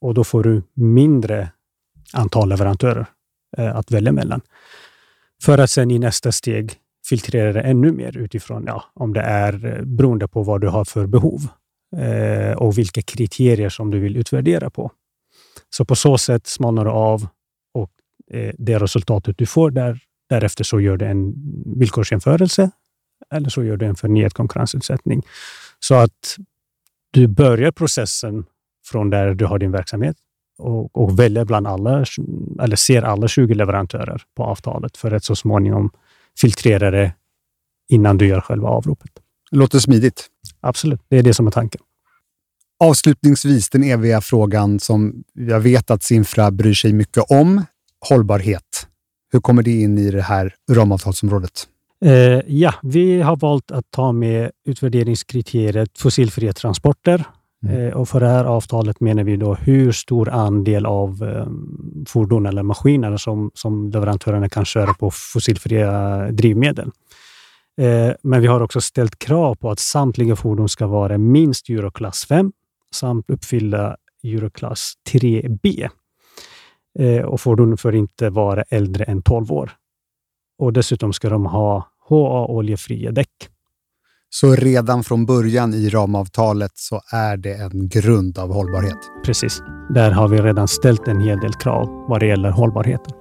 och 0.00 0.14
då 0.14 0.24
får 0.24 0.42
du 0.42 0.62
mindre 0.74 1.50
antal 2.12 2.48
leverantörer 2.48 3.06
eh, 3.56 3.76
att 3.76 3.90
välja 3.90 4.12
mellan. 4.12 4.40
För 5.42 5.58
att 5.58 5.70
sen 5.70 5.90
i 5.90 5.98
nästa 5.98 6.32
steg 6.32 6.72
filtrera 7.08 7.52
det 7.52 7.60
ännu 7.60 7.92
mer 7.92 8.16
utifrån 8.16 8.64
ja, 8.66 8.84
om 8.94 9.12
det 9.12 9.20
är 9.20 9.66
eh, 9.66 9.84
beroende 9.84 10.28
på 10.28 10.42
vad 10.42 10.60
du 10.60 10.68
har 10.68 10.84
för 10.84 11.06
behov 11.06 11.40
eh, 11.42 11.48
Eh, 11.98 12.52
och 12.52 12.78
vilka 12.78 13.02
kriterier 13.02 13.68
som 13.68 13.90
du 13.90 14.00
vill 14.00 14.16
utvärdera 14.16 14.70
på. 14.70 14.92
Så 15.70 15.84
på 15.84 15.96
så 15.96 16.18
sätt 16.18 16.46
smalnar 16.46 16.84
du 16.84 16.90
av 16.90 17.28
och 17.74 17.90
eh, 18.30 18.54
det 18.58 18.78
resultatet 18.78 19.38
du 19.38 19.46
får 19.46 19.70
där, 19.70 19.98
därefter 20.28 20.64
så 20.64 20.80
gör 20.80 20.96
du 20.96 21.06
en 21.06 21.34
villkorsjämförelse 21.78 22.70
eller 23.30 23.48
så 23.48 23.64
gör 23.64 23.76
du 23.76 23.86
en 23.86 23.96
förnyad 23.96 24.32
konkurrensutsättning. 24.32 25.22
Så 25.78 25.94
att 25.94 26.36
du 27.10 27.26
börjar 27.26 27.70
processen 27.70 28.44
från 28.86 29.10
där 29.10 29.34
du 29.34 29.46
har 29.46 29.58
din 29.58 29.72
verksamhet 29.72 30.16
och, 30.58 30.96
och 30.96 31.18
väljer 31.18 31.44
bland 31.44 31.66
alla, 31.66 32.04
eller 32.62 32.76
ser 32.76 33.02
alla 33.02 33.28
20 33.28 33.54
leverantörer 33.54 34.22
på 34.36 34.44
avtalet 34.44 34.96
för 34.96 35.12
att 35.12 35.24
så 35.24 35.36
småningom 35.36 35.90
filtrera 36.40 36.90
det 36.90 37.14
innan 37.88 38.18
du 38.18 38.26
gör 38.26 38.40
själva 38.40 38.68
avropet. 38.68 39.23
Låter 39.54 39.78
smidigt. 39.78 40.26
Absolut, 40.60 41.00
det 41.08 41.18
är 41.18 41.22
det 41.22 41.34
som 41.34 41.46
är 41.46 41.50
tanken. 41.50 41.80
Avslutningsvis 42.84 43.70
den 43.70 43.84
eviga 43.84 44.20
frågan 44.20 44.80
som 44.80 45.24
jag 45.32 45.60
vet 45.60 45.90
att 45.90 46.02
Sinfra 46.02 46.50
bryr 46.50 46.74
sig 46.74 46.92
mycket 46.92 47.30
om. 47.30 47.64
Hållbarhet. 48.08 48.86
Hur 49.32 49.40
kommer 49.40 49.62
det 49.62 49.80
in 49.80 49.98
i 49.98 50.10
det 50.10 50.22
här 50.22 50.54
ramavtalsområdet? 50.70 51.68
Eh, 52.04 52.12
ja, 52.46 52.74
vi 52.82 53.20
har 53.22 53.36
valt 53.36 53.70
att 53.70 53.90
ta 53.90 54.12
med 54.12 54.50
utvärderingskriteriet 54.66 55.98
fossilfria 55.98 56.52
transporter 56.52 57.24
Mm. 57.64 57.86
Eh, 57.86 57.92
och 57.94 58.08
för 58.08 58.20
det 58.20 58.28
här 58.28 58.44
avtalet 58.44 59.00
menar 59.00 59.24
vi 59.24 59.36
då 59.36 59.54
hur 59.54 59.92
stor 59.92 60.28
andel 60.28 60.86
av 60.86 61.22
eh, 61.22 61.46
fordon 62.06 62.46
eller 62.46 62.62
maskiner 62.62 63.16
som, 63.16 63.50
som 63.54 63.90
leverantörerna 63.90 64.48
kan 64.48 64.64
köra 64.64 64.94
på 64.94 65.10
fossilfria 65.10 66.18
drivmedel. 66.30 66.90
Eh, 67.80 68.12
men 68.22 68.40
vi 68.40 68.46
har 68.46 68.60
också 68.60 68.80
ställt 68.80 69.18
krav 69.18 69.54
på 69.54 69.70
att 69.70 69.78
samtliga 69.78 70.36
fordon 70.36 70.68
ska 70.68 70.86
vara 70.86 71.18
minst 71.18 71.68
Euroklass 71.70 72.24
5 72.24 72.52
samt 72.94 73.30
uppfylla 73.30 73.96
Euroklass 74.24 74.92
3B. 75.10 75.88
Och 77.24 77.40
fordonen 77.40 77.76
får 77.76 77.94
inte 77.94 78.30
vara 78.30 78.62
äldre 78.62 79.04
än 79.04 79.22
12 79.22 79.52
år. 79.52 79.72
Och 80.58 80.72
dessutom 80.72 81.12
ska 81.12 81.28
de 81.28 81.46
ha 81.46 81.88
HA-oljefria 82.08 83.12
däck. 83.12 83.48
Så 84.30 84.54
redan 84.54 85.04
från 85.04 85.26
början 85.26 85.74
i 85.74 85.88
ramavtalet 85.88 86.70
så 86.74 87.00
är 87.12 87.36
det 87.36 87.54
en 87.54 87.88
grund 87.88 88.38
av 88.38 88.52
hållbarhet. 88.52 88.98
Precis. 89.24 89.62
Där 89.94 90.10
har 90.10 90.28
vi 90.28 90.38
redan 90.38 90.68
ställt 90.68 91.08
en 91.08 91.20
hel 91.20 91.40
del 91.40 91.52
krav 91.52 91.86
vad 92.08 92.20
det 92.20 92.26
gäller 92.26 92.50
hållbarheten. 92.50 93.12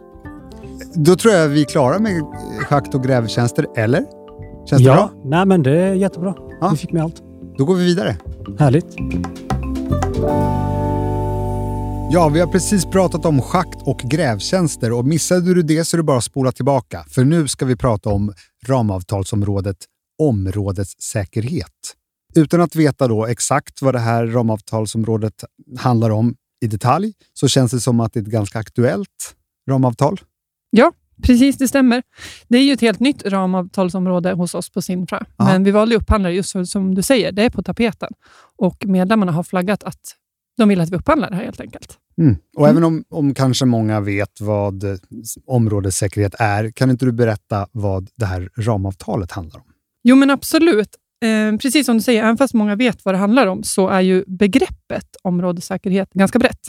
Då 0.95 1.15
tror 1.15 1.33
jag 1.33 1.49
vi 1.49 1.61
är 1.61 1.65
klara 1.65 1.99
med 1.99 2.21
schakt 2.59 2.95
och 2.95 3.03
grävtjänster, 3.03 3.65
eller? 3.75 4.22
Känns 4.65 4.81
det 4.81 4.87
ja, 4.87 4.95
bra? 4.95 5.21
Nej, 5.25 5.45
men 5.45 5.63
det 5.63 5.79
är 5.79 5.93
jättebra. 5.93 6.35
Ja. 6.61 6.69
Vi 6.69 6.77
fick 6.77 6.91
med 6.91 7.03
allt. 7.03 7.23
Då 7.57 7.65
går 7.65 7.75
vi 7.75 7.85
vidare. 7.85 8.17
Härligt. 8.59 8.85
Ja, 12.11 12.29
vi 12.29 12.39
har 12.39 12.47
precis 12.47 12.85
pratat 12.85 13.25
om 13.25 13.41
schakt 13.41 13.81
och 13.85 13.99
grävtjänster 13.99 14.91
och 14.91 15.05
missade 15.05 15.53
du 15.53 15.61
det 15.61 15.85
så 15.85 15.95
är 15.95 15.97
det 15.97 16.03
bara 16.03 16.17
att 16.17 16.23
spola 16.23 16.51
tillbaka. 16.51 17.05
För 17.09 17.23
nu 17.23 17.47
ska 17.47 17.65
vi 17.65 17.75
prata 17.75 18.09
om 18.09 18.33
ramavtalsområdet 18.67 19.77
områdessäkerhet. 20.21 21.95
Utan 22.35 22.61
att 22.61 22.75
veta 22.75 23.07
då 23.07 23.25
exakt 23.25 23.81
vad 23.81 23.95
det 23.95 23.99
här 23.99 24.27
ramavtalsområdet 24.27 25.43
handlar 25.77 26.09
om 26.09 26.35
i 26.63 26.67
detalj 26.67 27.13
så 27.33 27.47
känns 27.47 27.71
det 27.71 27.79
som 27.79 27.99
att 27.99 28.13
det 28.13 28.19
är 28.19 28.21
ett 28.21 28.27
ganska 28.27 28.59
aktuellt 28.59 29.35
ramavtal. 29.69 30.21
Ja, 30.69 30.91
precis 31.23 31.57
det 31.57 31.67
stämmer. 31.67 32.03
Det 32.47 32.57
är 32.57 32.63
ju 32.63 32.73
ett 32.73 32.81
helt 32.81 32.99
nytt 32.99 33.25
ramavtalsområde 33.25 34.33
hos 34.33 34.55
oss 34.55 34.69
på 34.69 34.81
Sinfra, 34.81 35.25
Aha. 35.37 35.51
men 35.51 35.63
vi 35.63 35.71
valde 35.71 35.95
upphandlare 35.95 36.33
just 36.33 36.51
för, 36.51 36.63
som 36.63 36.95
du 36.95 37.01
säger, 37.01 37.31
det 37.31 37.43
är 37.43 37.49
på 37.49 37.63
tapeten 37.63 38.09
och 38.57 38.85
medlemmarna 38.85 39.31
har 39.31 39.43
flaggat 39.43 39.83
att 39.83 40.15
de 40.57 40.69
vill 40.69 40.81
att 40.81 40.89
vi 40.89 40.95
upphandlar 40.95 41.29
det 41.29 41.35
här 41.35 41.43
helt 41.43 41.61
enkelt. 41.61 41.97
Mm. 42.17 42.35
Och 42.57 42.67
mm. 42.67 42.71
även 42.71 42.83
om, 42.83 43.03
om 43.09 43.33
kanske 43.33 43.65
många 43.65 43.99
vet 43.99 44.41
vad 44.41 44.83
områdessäkerhet 45.45 46.35
är, 46.39 46.71
kan 46.71 46.89
inte 46.89 47.05
du 47.05 47.11
berätta 47.11 47.67
vad 47.71 48.09
det 48.15 48.25
här 48.25 48.49
ramavtalet 48.57 49.31
handlar 49.31 49.59
om? 49.59 49.65
Jo, 50.03 50.15
men 50.15 50.29
absolut. 50.29 50.95
Eh, 51.23 51.57
precis 51.57 51.85
som 51.85 51.97
du 51.97 52.03
säger, 52.03 52.23
även 52.23 52.37
fast 52.37 52.53
många 52.53 52.75
vet 52.75 53.05
vad 53.05 53.13
det 53.13 53.17
handlar 53.17 53.47
om, 53.47 53.63
så 53.63 53.87
är 53.87 54.01
ju 54.01 54.23
begreppet 54.27 55.15
områdessäkerhet 55.23 56.13
ganska 56.13 56.39
brett. 56.39 56.59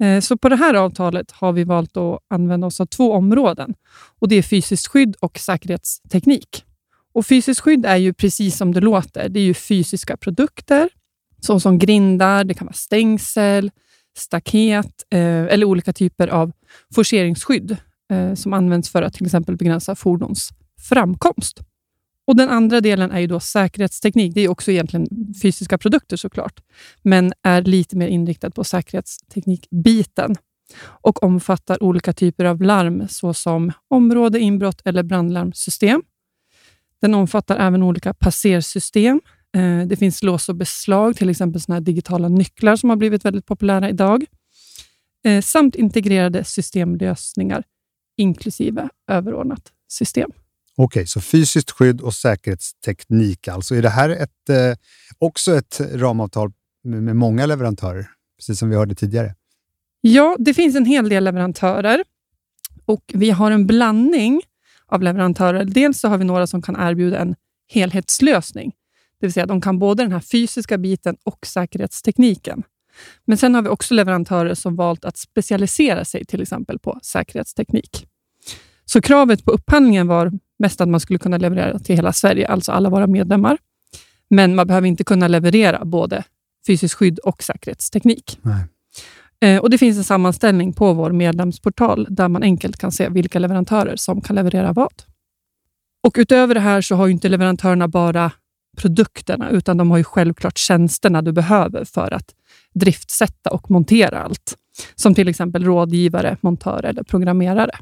Eh, 0.00 0.20
så 0.20 0.36
på 0.36 0.48
det 0.48 0.56
här 0.56 0.74
avtalet 0.74 1.30
har 1.30 1.52
vi 1.52 1.64
valt 1.64 1.96
att 1.96 2.18
använda 2.30 2.66
oss 2.66 2.80
av 2.80 2.86
två 2.86 3.12
områden. 3.12 3.74
och 4.18 4.28
Det 4.28 4.36
är 4.36 4.42
fysiskt 4.42 4.86
skydd 4.86 5.16
och 5.20 5.38
säkerhetsteknik. 5.38 6.64
Och 7.12 7.26
Fysiskt 7.26 7.60
skydd 7.60 7.86
är 7.86 7.96
ju 7.96 8.12
precis 8.12 8.56
som 8.56 8.72
det 8.72 8.80
låter. 8.80 9.28
Det 9.28 9.40
är 9.40 9.44
ju 9.44 9.54
fysiska 9.54 10.16
produkter, 10.16 10.88
såsom 11.40 11.78
grindar, 11.78 12.44
det 12.44 12.54
kan 12.54 12.66
vara 12.66 12.74
stängsel, 12.74 13.70
staket 14.16 15.04
eh, 15.10 15.20
eller 15.20 15.64
olika 15.64 15.92
typer 15.92 16.28
av 16.28 16.52
forceringsskydd 16.94 17.76
eh, 18.12 18.34
som 18.34 18.52
används 18.52 18.90
för 18.90 19.02
att 19.02 19.14
till 19.14 19.26
exempel 19.26 19.56
begränsa 19.56 19.94
fordons 19.94 20.50
framkomst. 20.88 21.60
Och 22.30 22.36
Den 22.36 22.48
andra 22.48 22.80
delen 22.80 23.10
är 23.10 23.20
ju 23.20 23.26
då 23.26 23.40
säkerhetsteknik. 23.40 24.34
Det 24.34 24.40
är 24.40 24.48
också 24.48 24.70
egentligen 24.70 25.08
fysiska 25.42 25.78
produkter 25.78 26.16
såklart, 26.16 26.60
men 27.02 27.32
är 27.42 27.62
lite 27.62 27.96
mer 27.96 28.08
inriktad 28.08 28.50
på 28.50 28.64
säkerhetsteknikbiten 28.64 30.36
och 30.82 31.22
omfattar 31.22 31.82
olika 31.82 32.12
typer 32.12 32.44
av 32.44 32.62
larm 32.62 33.08
såsom 33.08 33.72
område, 33.88 34.40
inbrott 34.40 34.82
eller 34.84 35.02
brandlarmsystem. 35.02 36.02
Den 37.00 37.14
omfattar 37.14 37.58
även 37.58 37.82
olika 37.82 38.14
passersystem. 38.14 39.20
Eh, 39.56 39.86
det 39.86 39.96
finns 39.96 40.22
lås 40.22 40.48
och 40.48 40.56
beslag, 40.56 41.16
till 41.16 41.30
exempel 41.30 41.60
såna 41.60 41.80
digitala 41.80 42.28
nycklar 42.28 42.76
som 42.76 42.88
har 42.90 42.96
blivit 42.96 43.24
väldigt 43.24 43.46
populära 43.46 43.90
idag. 43.90 44.24
Eh, 45.24 45.40
samt 45.40 45.74
integrerade 45.74 46.44
systemlösningar, 46.44 47.64
inklusive 48.16 48.88
överordnat 49.08 49.72
system. 49.88 50.30
Okej, 50.82 51.06
så 51.06 51.20
fysiskt 51.20 51.70
skydd 51.70 52.00
och 52.00 52.14
säkerhetsteknik 52.14 53.48
alltså. 53.48 53.74
Är 53.74 53.82
det 53.82 53.88
här 53.88 54.10
ett, 54.10 54.48
eh, 54.48 54.76
också 55.18 55.54
ett 55.54 55.80
ramavtal 55.80 56.52
med, 56.84 57.02
med 57.02 57.16
många 57.16 57.46
leverantörer, 57.46 58.10
precis 58.38 58.58
som 58.58 58.70
vi 58.70 58.76
hörde 58.76 58.94
tidigare? 58.94 59.34
Ja, 60.00 60.36
det 60.38 60.54
finns 60.54 60.76
en 60.76 60.84
hel 60.84 61.08
del 61.08 61.24
leverantörer 61.24 62.04
och 62.86 63.04
vi 63.14 63.30
har 63.30 63.50
en 63.50 63.66
blandning 63.66 64.42
av 64.86 65.02
leverantörer. 65.02 65.64
Dels 65.64 66.00
så 66.00 66.08
har 66.08 66.18
vi 66.18 66.24
några 66.24 66.46
som 66.46 66.62
kan 66.62 66.76
erbjuda 66.90 67.18
en 67.18 67.34
helhetslösning, 67.68 68.72
det 69.20 69.26
vill 69.26 69.32
säga 69.32 69.46
de 69.46 69.60
kan 69.60 69.78
både 69.78 70.02
den 70.02 70.12
här 70.12 70.20
fysiska 70.20 70.78
biten 70.78 71.16
och 71.24 71.46
säkerhetstekniken. 71.46 72.62
Men 73.24 73.38
sen 73.38 73.54
har 73.54 73.62
vi 73.62 73.68
också 73.68 73.94
leverantörer 73.94 74.54
som 74.54 74.76
valt 74.76 75.04
att 75.04 75.16
specialisera 75.16 76.04
sig 76.04 76.24
till 76.24 76.42
exempel 76.42 76.78
på 76.78 76.98
säkerhetsteknik. 77.02 78.06
Så 78.84 79.00
kravet 79.00 79.44
på 79.44 79.50
upphandlingen 79.50 80.06
var 80.06 80.32
mest 80.60 80.80
att 80.80 80.88
man 80.88 81.00
skulle 81.00 81.18
kunna 81.18 81.38
leverera 81.38 81.78
till 81.78 81.96
hela 81.96 82.12
Sverige, 82.12 82.48
alltså 82.48 82.72
alla 82.72 82.90
våra 82.90 83.06
medlemmar. 83.06 83.58
Men 84.30 84.54
man 84.54 84.66
behöver 84.66 84.88
inte 84.88 85.04
kunna 85.04 85.28
leverera 85.28 85.84
både 85.84 86.24
fysiskt 86.66 86.94
skydd 86.94 87.18
och 87.18 87.42
säkerhetsteknik. 87.42 88.38
Nej. 88.42 88.64
Eh, 89.44 89.60
och 89.60 89.70
Det 89.70 89.78
finns 89.78 89.98
en 89.98 90.04
sammanställning 90.04 90.72
på 90.72 90.92
vår 90.92 91.12
medlemsportal 91.12 92.06
där 92.10 92.28
man 92.28 92.42
enkelt 92.42 92.76
kan 92.76 92.92
se 92.92 93.08
vilka 93.08 93.38
leverantörer 93.38 93.96
som 93.96 94.20
kan 94.20 94.36
leverera 94.36 94.72
vad. 94.72 95.02
Och 96.06 96.14
Utöver 96.18 96.54
det 96.54 96.60
här 96.60 96.80
så 96.80 96.94
har 96.94 97.08
inte 97.08 97.28
leverantörerna 97.28 97.88
bara 97.88 98.32
produkterna, 98.76 99.50
utan 99.50 99.76
de 99.76 99.90
har 99.90 99.98
ju 99.98 100.04
självklart 100.04 100.58
tjänsterna 100.58 101.22
du 101.22 101.32
behöver 101.32 101.84
för 101.84 102.14
att 102.14 102.34
driftsätta 102.74 103.50
och 103.50 103.70
montera 103.70 104.22
allt. 104.22 104.56
Som 104.94 105.14
till 105.14 105.28
exempel 105.28 105.64
rådgivare, 105.64 106.36
montör 106.40 106.84
eller 106.84 107.02
programmerare. 107.02 107.72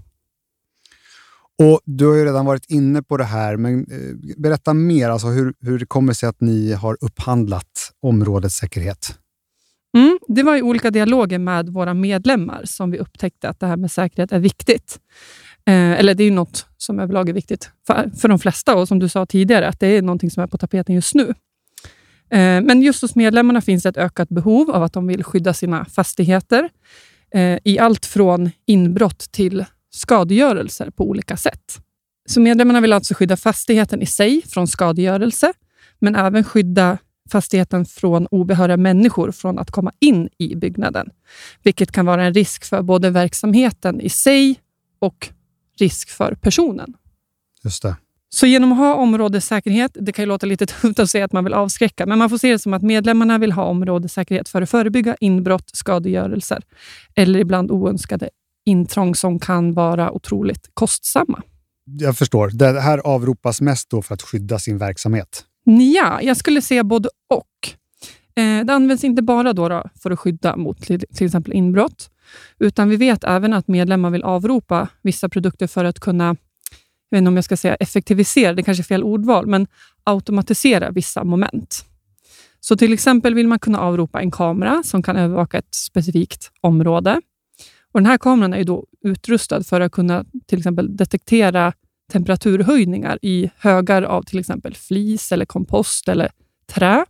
Och 1.62 1.80
Du 1.84 2.06
har 2.06 2.14
ju 2.14 2.24
redan 2.24 2.46
varit 2.46 2.70
inne 2.70 3.02
på 3.02 3.16
det 3.16 3.24
här, 3.24 3.56
men 3.56 3.80
eh, 3.80 4.36
berätta 4.36 4.74
mer. 4.74 5.08
Alltså 5.08 5.26
hur, 5.26 5.54
hur 5.60 5.78
det 5.78 5.86
kommer 5.86 6.12
sig 6.12 6.28
att 6.28 6.40
ni 6.40 6.72
har 6.72 6.96
upphandlat 7.00 7.92
områdets 8.02 8.54
säkerhet? 8.54 9.18
Mm, 9.96 10.18
det 10.28 10.42
var 10.42 10.56
i 10.56 10.62
olika 10.62 10.90
dialoger 10.90 11.38
med 11.38 11.68
våra 11.68 11.94
medlemmar 11.94 12.62
som 12.64 12.90
vi 12.90 12.98
upptäckte 12.98 13.48
att 13.48 13.60
det 13.60 13.66
här 13.66 13.76
med 13.76 13.90
säkerhet 13.90 14.32
är 14.32 14.38
viktigt. 14.38 14.98
Eh, 15.66 15.92
eller 15.92 16.14
det 16.14 16.22
är 16.22 16.24
ju 16.24 16.30
något 16.30 16.66
som 16.76 17.00
överlag 17.00 17.28
är 17.28 17.32
viktigt 17.32 17.70
för, 17.86 18.10
för 18.20 18.28
de 18.28 18.38
flesta 18.38 18.76
och 18.76 18.88
som 18.88 18.98
du 18.98 19.08
sa 19.08 19.26
tidigare, 19.26 19.68
att 19.68 19.80
det 19.80 19.86
är 19.86 20.02
något 20.02 20.32
som 20.32 20.42
är 20.42 20.46
på 20.46 20.58
tapeten 20.58 20.94
just 20.94 21.14
nu. 21.14 21.34
Eh, 22.30 22.60
men 22.60 22.82
just 22.82 23.02
hos 23.02 23.14
medlemmarna 23.14 23.60
finns 23.60 23.86
ett 23.86 23.96
ökat 23.96 24.28
behov 24.28 24.70
av 24.70 24.82
att 24.82 24.92
de 24.92 25.06
vill 25.06 25.24
skydda 25.24 25.54
sina 25.54 25.84
fastigheter 25.84 26.68
eh, 27.34 27.58
i 27.64 27.78
allt 27.78 28.06
från 28.06 28.50
inbrott 28.66 29.18
till 29.18 29.64
skadegörelser 29.90 30.90
på 30.90 31.04
olika 31.04 31.36
sätt. 31.36 31.80
Så 32.28 32.40
Medlemmarna 32.40 32.80
vill 32.80 32.92
alltså 32.92 33.14
skydda 33.14 33.36
fastigheten 33.36 34.02
i 34.02 34.06
sig 34.06 34.42
från 34.46 34.68
skadegörelse, 34.68 35.52
men 35.98 36.16
även 36.16 36.44
skydda 36.44 36.98
fastigheten 37.30 37.84
från 37.84 38.26
obehöriga 38.26 38.76
människor 38.76 39.32
från 39.32 39.58
att 39.58 39.70
komma 39.70 39.92
in 40.00 40.28
i 40.38 40.54
byggnaden, 40.56 41.10
vilket 41.62 41.92
kan 41.92 42.06
vara 42.06 42.24
en 42.24 42.34
risk 42.34 42.64
för 42.64 42.82
både 42.82 43.10
verksamheten 43.10 44.00
i 44.00 44.08
sig 44.08 44.60
och 44.98 45.28
risk 45.78 46.08
för 46.10 46.34
personen. 46.34 46.94
Just 47.64 47.82
det. 47.82 47.96
Så 48.30 48.46
genom 48.46 48.72
att 48.72 48.78
ha 48.78 48.94
områdessäkerhet, 48.94 49.96
det 50.00 50.12
kan 50.12 50.22
ju 50.22 50.26
låta 50.26 50.46
lite 50.46 50.66
tufft 50.80 50.98
att 50.98 51.10
säga 51.10 51.24
att 51.24 51.32
man 51.32 51.44
vill 51.44 51.54
avskräcka, 51.54 52.06
men 52.06 52.18
man 52.18 52.30
får 52.30 52.38
se 52.38 52.52
det 52.52 52.58
som 52.58 52.74
att 52.74 52.82
medlemmarna 52.82 53.38
vill 53.38 53.52
ha 53.52 53.64
områdessäkerhet 53.64 54.48
för 54.48 54.62
att 54.62 54.70
förebygga 54.70 55.16
inbrott, 55.20 55.70
skadegörelser 55.72 56.62
eller 57.14 57.38
ibland 57.38 57.70
oönskade 57.70 58.30
intrång 58.68 59.14
som 59.14 59.38
kan 59.38 59.74
vara 59.74 60.12
otroligt 60.12 60.70
kostsamma. 60.74 61.42
Jag 61.84 62.16
förstår. 62.16 62.50
Det 62.52 62.80
här 62.80 62.98
avropas 62.98 63.60
mest 63.60 63.90
då 63.90 64.02
för 64.02 64.14
att 64.14 64.22
skydda 64.22 64.58
sin 64.58 64.78
verksamhet? 64.78 65.44
Ja, 65.64 66.22
jag 66.22 66.36
skulle 66.36 66.62
säga 66.62 66.84
både 66.84 67.08
och. 67.34 67.68
Eh, 68.42 68.64
det 68.64 68.72
används 68.72 69.04
inte 69.04 69.22
bara 69.22 69.52
då, 69.52 69.68
då 69.68 69.84
för 70.02 70.10
att 70.10 70.18
skydda 70.18 70.56
mot 70.56 70.82
till, 70.82 71.00
till 71.00 71.26
exempel 71.26 71.52
inbrott, 71.52 72.10
utan 72.58 72.88
vi 72.88 72.96
vet 72.96 73.24
även 73.24 73.52
att 73.52 73.68
medlemmar 73.68 74.10
vill 74.10 74.22
avropa 74.22 74.88
vissa 75.02 75.28
produkter 75.28 75.66
för 75.66 75.84
att 75.84 76.00
kunna, 76.00 76.26
jag 77.08 77.16
vet 77.16 77.18
inte 77.18 77.28
om 77.28 77.36
jag 77.36 77.44
ska 77.44 77.56
säga 77.56 77.74
effektivisera, 77.74 78.52
det 78.52 78.62
kanske 78.62 78.80
är 78.80 78.84
fel 78.84 79.04
ordval, 79.04 79.46
men 79.46 79.66
automatisera 80.04 80.90
vissa 80.90 81.24
moment. 81.24 81.84
Så 82.60 82.76
till 82.76 82.92
exempel 82.92 83.34
vill 83.34 83.48
man 83.48 83.58
kunna 83.58 83.78
avropa 83.78 84.20
en 84.20 84.30
kamera 84.30 84.82
som 84.84 85.02
kan 85.02 85.16
övervaka 85.16 85.58
ett 85.58 85.74
specifikt 85.74 86.50
område. 86.60 87.20
Och 87.92 88.00
Den 88.00 88.06
här 88.06 88.18
kameran 88.18 88.54
är 88.54 88.64
då 88.64 88.86
utrustad 89.04 89.64
för 89.64 89.80
att 89.80 89.92
kunna 89.92 90.24
till 90.46 90.58
exempel 90.58 90.96
detektera 90.96 91.72
temperaturhöjningar 92.12 93.18
i 93.22 93.50
högar 93.56 94.02
av 94.02 94.22
till 94.22 94.38
exempel 94.38 94.74
flis, 94.74 95.32
eller 95.32 95.44
kompost 95.44 96.08
eller 96.08 96.30
trä. 96.66 97.04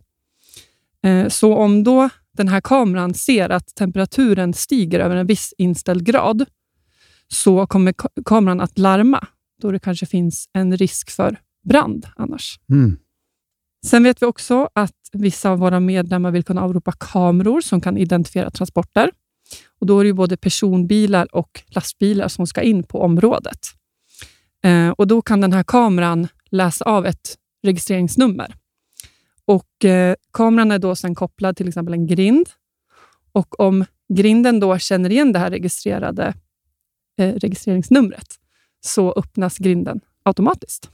Eh, 1.03 1.27
så 1.27 1.55
om 1.55 1.83
då 1.83 2.09
den 2.31 2.47
här 2.47 2.61
kameran 2.61 3.13
ser 3.13 3.49
att 3.49 3.75
temperaturen 3.75 4.53
stiger 4.53 4.99
över 4.99 5.15
en 5.15 5.27
viss 5.27 5.53
inställd 5.57 6.05
grad, 6.05 6.45
så 7.27 7.67
kommer 7.67 7.93
kameran 8.25 8.61
att 8.61 8.77
larma 8.77 9.27
då 9.61 9.71
det 9.71 9.79
kanske 9.79 10.05
finns 10.05 10.49
en 10.53 10.77
risk 10.77 11.09
för 11.09 11.39
brand 11.63 12.07
annars. 12.15 12.59
Mm. 12.69 12.97
Sen 13.85 14.03
vet 14.03 14.21
vi 14.21 14.25
också 14.25 14.69
att 14.73 14.95
vissa 15.13 15.49
av 15.49 15.59
våra 15.59 15.79
medlemmar 15.79 16.31
vill 16.31 16.43
kunna 16.43 16.61
avropa 16.61 16.91
kameror 16.91 17.61
som 17.61 17.81
kan 17.81 17.97
identifiera 17.97 18.49
transporter. 18.49 19.11
Och 19.79 19.87
Då 19.87 19.99
är 19.99 20.03
det 20.03 20.13
både 20.13 20.37
personbilar 20.37 21.35
och 21.35 21.63
lastbilar 21.67 22.27
som 22.27 22.47
ska 22.47 22.61
in 22.61 22.83
på 22.83 23.01
området. 23.01 23.59
Eh, 24.63 24.89
och 24.89 25.07
Då 25.07 25.21
kan 25.21 25.41
den 25.41 25.53
här 25.53 25.63
kameran 25.63 26.27
läsa 26.51 26.85
av 26.85 27.05
ett 27.05 27.37
registreringsnummer. 27.63 28.55
Och 29.45 29.85
eh, 29.85 30.15
Kameran 30.33 30.71
är 30.71 30.79
då 30.79 30.95
sedan 30.95 31.15
kopplad 31.15 31.57
till 31.57 31.67
exempel 31.67 31.93
en 31.93 32.07
grind. 32.07 32.49
Och 33.31 33.59
Om 33.59 33.85
grinden 34.13 34.59
då 34.59 34.77
känner 34.77 35.09
igen 35.09 35.33
det 35.33 35.39
här 35.39 35.51
registrerade 35.51 36.33
eh, 37.19 37.33
registreringsnumret 37.33 38.35
så 38.81 39.11
öppnas 39.11 39.57
grinden 39.57 40.01
automatiskt. 40.23 40.89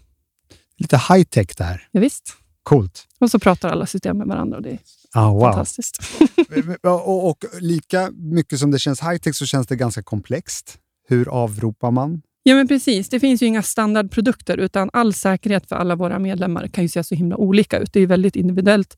Lite 0.78 0.98
high-tech 0.98 1.58
det 1.58 1.64
här. 1.64 1.88
Ja, 1.92 2.00
visst. 2.00 2.38
Coolt. 2.66 3.08
Och 3.20 3.32
så 3.32 3.40
pratar 3.40 3.70
alla 3.70 3.86
system 3.86 4.18
med 4.18 4.28
varandra 4.28 4.58
och 4.58 4.64
det 4.64 4.70
är 4.70 4.80
oh, 5.16 5.34
wow. 5.34 5.42
fantastiskt. 5.42 6.00
och, 6.84 7.30
och, 7.30 7.46
lika 7.60 8.12
mycket 8.12 8.60
som 8.60 8.72
det 8.72 8.80
känns 8.80 9.02
high-tech 9.02 9.36
så 9.36 9.46
känns 9.46 9.68
det 9.68 9.76
ganska 9.76 10.04
komplext. 10.04 10.78
Hur 11.08 11.30
avropar 11.30 11.92
man? 11.92 12.22
Ja, 12.44 12.56
men 12.56 12.68
precis. 12.68 13.10
Det 13.10 13.20
finns 13.20 13.42
ju 13.42 13.46
inga 13.46 13.64
standardprodukter, 13.64 14.58
utan 14.58 14.90
all 14.94 15.14
säkerhet 15.14 15.70
för 15.70 15.76
alla 15.76 15.96
våra 15.96 16.20
medlemmar 16.20 16.68
kan 16.68 16.84
ju 16.84 16.88
se 16.88 17.04
så 17.04 17.16
himla 17.16 17.38
olika 17.38 17.80
ut. 17.80 17.94
Det 17.94 18.00
är 18.00 18.08
väldigt 18.08 18.36
individuellt 18.36 18.98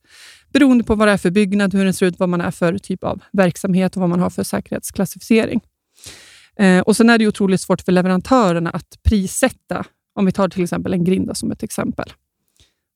beroende 0.53 0.83
på 0.83 0.95
vad 0.95 1.07
det 1.07 1.11
är 1.11 1.17
för 1.17 1.31
byggnad, 1.31 1.73
hur 1.73 1.85
den 1.85 1.93
ser 1.93 2.05
ut, 2.05 2.19
vad 2.19 2.29
man 2.29 2.41
är 2.41 2.51
för 2.51 2.77
typ 2.77 3.03
av 3.03 3.21
verksamhet 3.31 3.95
och 3.95 3.99
vad 3.99 4.09
man 4.09 4.19
har 4.19 4.29
för 4.29 4.43
säkerhetsklassificering. 4.43 5.61
Eh, 6.59 6.79
och 6.79 6.95
Sen 6.95 7.09
är 7.09 7.17
det 7.17 7.27
otroligt 7.27 7.61
svårt 7.61 7.81
för 7.81 7.91
leverantörerna 7.91 8.69
att 8.69 8.99
prissätta. 9.03 9.85
Om 10.15 10.25
vi 10.25 10.31
tar 10.31 10.49
till 10.49 10.63
exempel 10.63 10.93
en 10.93 11.03
grind 11.03 11.37
som 11.37 11.51
ett 11.51 11.63
exempel. 11.63 12.13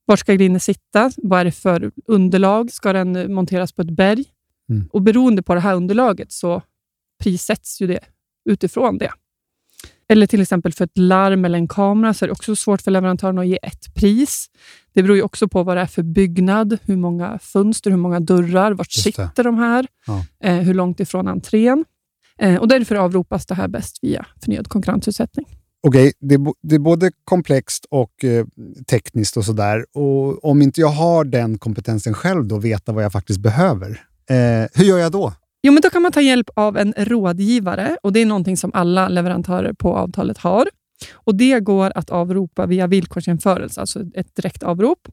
Var 0.06 0.16
ska 0.16 0.34
grinden 0.34 0.60
sitta? 0.60 1.12
Vad 1.18 1.40
är 1.40 1.46
det 1.46 1.52
för 1.52 1.92
underlag? 2.08 2.72
Ska 2.72 2.94
den 2.94 3.34
monteras 3.34 3.74
på 3.74 3.82
ett 3.82 3.92
berg? 3.92 4.26
Mm. 4.70 4.90
Och 4.94 5.02
Beroende 5.02 5.44
på 5.44 5.54
det 5.54 5.60
här 5.60 5.76
underlaget 5.76 6.32
så 6.32 6.62
prissätts 7.24 7.82
ju 7.82 7.88
det 7.88 8.00
utifrån 8.50 8.98
det. 8.98 9.12
Eller 10.10 10.28
till 10.28 10.42
exempel 10.42 10.74
för 10.74 10.86
ett 10.86 10.98
larm 10.98 11.46
eller 11.46 11.58
en 11.58 11.68
kamera 11.68 12.14
så 12.14 12.26
är 12.26 12.28
det 12.28 12.32
också 12.32 12.56
svårt 12.56 12.82
för 12.82 12.92
leverantören 12.92 13.38
att 13.38 13.48
ge 13.48 13.60
ett 13.64 13.94
pris. 13.94 14.50
Det 14.94 15.04
beror 15.04 15.16
ju 15.16 15.24
också 15.24 15.48
på 15.48 15.64
vad 15.64 15.78
det 15.78 15.82
är 15.82 15.86
för 15.86 16.04
byggnad, 16.04 16.78
hur 16.84 16.96
många 16.96 17.40
fönster, 17.40 17.92
hur 17.92 17.98
många 17.98 18.20
dörrar, 18.20 18.72
vart 18.72 18.92
sitter 18.92 19.44
de 19.44 19.58
här, 19.58 19.88
ja. 20.08 20.26
eh, 20.44 20.56
hur 20.56 20.74
långt 20.74 21.00
ifrån 21.00 21.28
entrén. 21.28 21.86
Eh, 22.40 22.56
och 22.56 22.68
därför 22.68 22.96
avropas 22.96 23.46
det 23.46 23.56
här 23.56 23.68
bäst 23.68 24.00
via 24.02 24.26
förnyad 24.44 24.68
konkurrensutsättning. 24.68 25.46
Okej, 25.84 26.08
okay, 26.08 26.38
det, 26.38 26.54
det, 26.62 26.76
är 26.76 26.80
både 26.80 27.12
komplext 27.24 27.86
och 27.90 28.24
eh, 28.24 28.46
tekniskt 28.90 29.38
och 29.38 29.46
sådär. 29.46 29.86
Och 29.94 30.46
om 30.46 30.62
inte 30.62 30.82
jag 30.82 30.88
har 30.88 31.26
den 31.26 31.58
kompetensen 31.58 32.14
själv 32.14 32.46
då, 32.46 32.58
veta 32.58 32.92
vad 32.92 33.04
jag 33.04 33.12
faktiskt 33.12 33.40
behöver, 33.40 33.90
eh, 34.30 34.70
hur 34.74 34.84
gör 34.84 34.98
jag 34.98 35.12
då? 35.12 35.34
Jo, 35.64 35.74
men 35.74 35.82
då 35.82 35.90
kan 35.90 36.02
man 36.02 36.12
ta 36.12 36.22
hjälp 36.22 36.50
av 36.54 36.78
en 36.78 36.94
rådgivare 36.98 37.98
och 38.04 38.14
det 38.14 38.20
är 38.20 38.26
någonting 38.26 38.58
som 38.58 38.72
alla 38.74 39.10
leverantörer 39.10 39.74
på 39.74 39.96
avtalet 39.96 40.38
har. 40.38 40.68
Och 41.14 41.36
Det 41.36 41.60
går 41.60 41.92
att 41.96 42.10
avropa 42.10 42.66
via 42.66 42.88
villkorsjämförelse, 42.88 43.82
alltså 43.82 44.00
ett 44.14 44.36
direkt 44.36 44.64
avrop. 44.64 45.08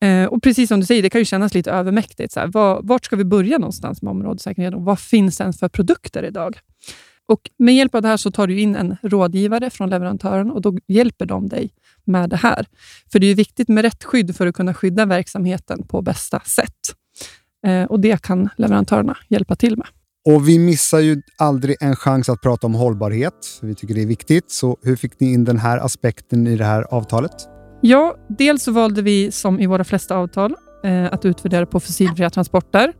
Eh, 0.00 0.24
och 0.24 0.42
Precis 0.42 0.68
som 0.68 0.80
du 0.80 0.86
säger, 0.86 1.02
det 1.02 1.10
kan 1.10 1.20
ju 1.20 1.24
kännas 1.24 1.54
lite 1.54 1.70
övermäktigt. 1.70 2.32
Så 2.32 2.40
här, 2.40 2.46
var, 2.46 2.80
vart 2.82 3.04
ska 3.04 3.16
vi 3.16 3.24
börja 3.24 3.58
någonstans 3.58 4.02
med 4.02 4.10
områdessäkerhet 4.10 4.74
och 4.74 4.82
vad 4.82 4.98
finns 4.98 5.38
det 5.38 5.42
ens 5.42 5.58
för 5.58 5.68
produkter 5.68 6.22
idag? 6.22 6.58
Och 7.28 7.50
Med 7.58 7.74
hjälp 7.74 7.94
av 7.94 8.02
det 8.02 8.08
här 8.08 8.16
så 8.16 8.30
tar 8.30 8.46
du 8.46 8.60
in 8.60 8.76
en 8.76 8.96
rådgivare 9.02 9.70
från 9.70 9.90
leverantören 9.90 10.50
och 10.50 10.60
då 10.60 10.78
hjälper 10.86 11.26
de 11.26 11.48
dig 11.48 11.70
med 12.04 12.30
det 12.30 12.36
här. 12.36 12.66
För 13.12 13.18
det 13.18 13.26
är 13.26 13.34
viktigt 13.34 13.68
med 13.68 13.82
rätt 13.82 14.04
skydd 14.04 14.36
för 14.36 14.46
att 14.46 14.54
kunna 14.54 14.74
skydda 14.74 15.06
verksamheten 15.06 15.86
på 15.86 16.02
bästa 16.02 16.40
sätt. 16.40 16.72
Eh, 17.66 17.84
och 17.84 18.00
Det 18.00 18.22
kan 18.22 18.48
leverantörerna 18.56 19.16
hjälpa 19.28 19.56
till 19.56 19.76
med. 19.76 19.86
Och 20.28 20.48
Vi 20.48 20.58
missar 20.58 20.98
ju 20.98 21.22
aldrig 21.38 21.76
en 21.80 21.96
chans 21.96 22.28
att 22.28 22.40
prata 22.42 22.66
om 22.66 22.74
hållbarhet. 22.74 23.58
Vi 23.62 23.74
tycker 23.74 23.94
det 23.94 24.02
är 24.02 24.06
viktigt. 24.06 24.50
Så 24.50 24.76
hur 24.82 24.96
fick 24.96 25.20
ni 25.20 25.32
in 25.32 25.44
den 25.44 25.58
här 25.58 25.78
aspekten 25.78 26.46
i 26.46 26.56
det 26.56 26.64
här 26.64 26.82
avtalet? 26.82 27.32
Ja, 27.80 28.16
dels 28.38 28.68
valde 28.68 29.02
vi, 29.02 29.32
som 29.32 29.60
i 29.60 29.66
våra 29.66 29.84
flesta 29.84 30.16
avtal, 30.16 30.54
eh, 30.84 31.04
att 31.12 31.24
utvärdera 31.24 31.66
på 31.66 31.80
fossilfria 31.80 32.30
transporter. 32.30 32.92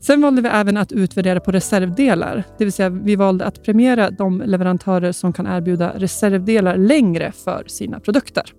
Sen 0.00 0.20
valde 0.20 0.42
vi 0.42 0.48
även 0.48 0.76
att 0.76 0.92
utvärdera 0.92 1.40
på 1.40 1.50
reservdelar, 1.50 2.44
det 2.58 2.64
vill 2.64 2.72
säga 2.72 2.88
vi 2.88 3.16
valde 3.16 3.44
att 3.44 3.62
premiera 3.62 4.10
de 4.10 4.42
leverantörer 4.46 5.12
som 5.12 5.32
kan 5.32 5.46
erbjuda 5.46 5.92
reservdelar 5.96 6.76
längre 6.76 7.32
för 7.32 7.64
sina 7.66 8.00
produkter. 8.00 8.52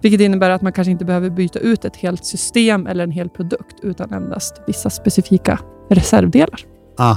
Vilket 0.00 0.20
innebär 0.20 0.50
att 0.50 0.62
man 0.62 0.72
kanske 0.72 0.90
inte 0.90 1.04
behöver 1.04 1.30
byta 1.30 1.58
ut 1.58 1.84
ett 1.84 1.96
helt 1.96 2.24
system 2.24 2.86
eller 2.86 3.04
en 3.04 3.10
hel 3.10 3.28
produkt, 3.28 3.76
utan 3.82 4.12
endast 4.12 4.62
vissa 4.66 4.90
specifika 4.90 5.58
reservdelar. 5.90 6.60
Ah, 6.96 7.16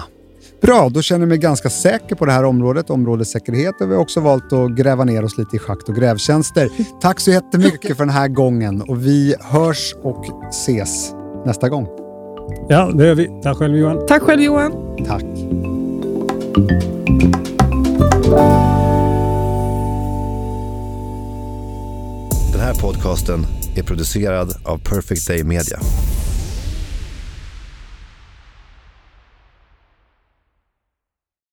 Bra, 0.62 0.90
då 0.90 1.02
känner 1.02 1.22
jag 1.22 1.30
mig 1.30 1.38
ganska 1.38 1.70
säker 1.70 2.16
på 2.16 2.26
det 2.26 2.32
här 2.32 2.44
området, 2.44 2.90
områdessäkerhet. 2.90 3.82
Och 3.82 3.90
vi 3.90 3.94
har 3.94 4.02
också 4.02 4.20
valt 4.20 4.54
att 4.54 4.72
gräva 4.72 5.04
ner 5.04 5.24
oss 5.24 5.38
lite 5.38 5.56
i 5.56 5.60
schakt 5.60 5.90
och 5.90 5.96
grävtjänster. 5.96 6.70
Tack 7.02 7.20
så 7.20 7.32
jättemycket 7.32 7.98
för 7.98 8.06
den 8.06 8.14
här 8.14 8.28
gången 8.28 8.82
och 8.82 9.06
vi 9.06 9.36
hörs 9.40 9.96
och 10.04 10.26
ses 10.50 11.14
nästa 11.46 11.70
gång. 11.70 12.07
Ja, 12.70 12.92
det 12.94 13.08
gör 13.08 13.16
vi. 13.16 13.30
Tack 13.44 13.58
själv 13.58 13.78
Johan. 13.78 14.06
Tack 14.08 14.22
själv 14.22 14.42
Johan. 14.42 14.72
Tack. 15.08 15.24
Den 22.52 22.62
här 22.62 22.74
podcasten 22.82 23.46
är 23.76 23.84
producerad 23.84 24.56
av 24.66 24.78
Perfect 24.78 25.28
Day 25.28 25.44
Media. 25.44 25.80